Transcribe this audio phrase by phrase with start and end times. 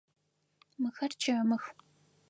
[0.81, 1.63] Мыхэр чэмых.